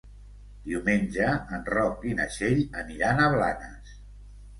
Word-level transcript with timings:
Diumenge 0.69 1.27
en 1.57 1.61
Roc 1.73 2.07
i 2.11 2.13
na 2.21 2.27
Txell 2.31 2.63
aniran 2.81 3.21
a 3.25 3.29
Blanes. 3.35 3.93